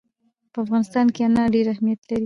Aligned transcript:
په 0.53 0.57
افغانستان 0.65 1.05
کې 1.13 1.21
انار 1.25 1.47
ډېر 1.55 1.65
اهمیت 1.73 1.99
لري. 2.07 2.19